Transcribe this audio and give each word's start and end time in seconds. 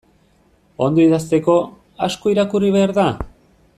Ondo 0.85 1.03
idazteko, 1.03 1.57
asko 2.07 2.33
irakurri 2.37 2.73
behar 2.77 2.95
da? 3.01 3.07